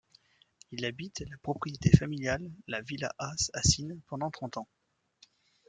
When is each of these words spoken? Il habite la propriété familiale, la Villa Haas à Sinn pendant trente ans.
Il 0.71 0.83
habite 0.85 1.19
la 1.29 1.37
propriété 1.43 1.91
familiale, 1.95 2.51
la 2.65 2.81
Villa 2.81 3.13
Haas 3.19 3.51
à 3.53 3.61
Sinn 3.61 4.01
pendant 4.07 4.31
trente 4.31 4.57
ans. 4.57 4.67